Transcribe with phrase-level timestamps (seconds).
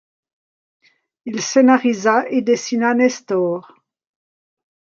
[1.25, 3.71] Il scénarisa et dessina Nestor.